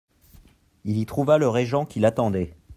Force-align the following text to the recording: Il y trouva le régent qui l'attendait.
Il 0.83 0.97
y 0.97 1.05
trouva 1.05 1.37
le 1.37 1.47
régent 1.47 1.85
qui 1.85 1.99
l'attendait. 1.99 2.57